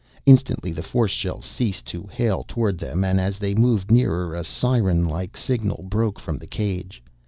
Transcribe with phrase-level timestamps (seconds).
[0.25, 4.43] Instantly the force shells ceased to hail toward them, and as they moved nearer a
[4.43, 7.03] sirenlike signal broke from the cage.